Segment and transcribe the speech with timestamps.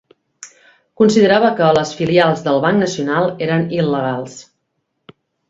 [1.01, 4.41] Considerava que les filials del Banc Nacional eren il·legals.